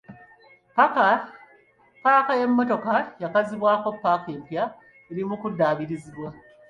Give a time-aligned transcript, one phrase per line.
[2.03, 4.63] Paaka y'emmotoka eyakazibwako paaka empya
[5.11, 6.27] eri mu kuddaabirizibwa.